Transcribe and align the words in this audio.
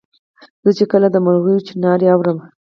زه 0.63 0.71
چي 0.77 0.83
کله 0.91 1.07
د 1.11 1.17
مرغیو 1.25 1.65
چوڼاری 1.67 2.07
اورم 2.11 2.37